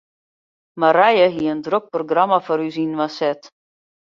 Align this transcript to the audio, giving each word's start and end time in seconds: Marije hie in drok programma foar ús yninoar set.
Marije 0.83 1.27
hie 1.35 1.51
in 1.57 1.59
drok 1.67 1.85
programma 1.97 2.39
foar 2.47 2.61
ús 2.67 2.75
yninoar 2.85 3.13
set. 3.19 3.41